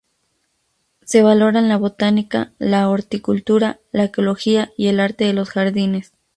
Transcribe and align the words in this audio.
Se 1.03 1.21
valoran 1.21 1.69
la 1.69 1.77
botánica, 1.77 2.53
la 2.57 2.89
horticultura, 2.89 3.81
la 3.91 4.05
ecología 4.05 4.71
y 4.75 4.87
el 4.87 4.99
arte 4.99 5.25
de 5.25 5.33
los 5.33 5.51
jardines. 5.51 6.11